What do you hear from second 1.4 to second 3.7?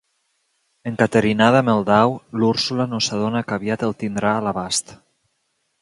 amb el dau, l'Úrsula no s'adona que